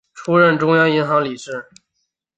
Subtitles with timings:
[0.15, 1.69] 出任中央银行理事。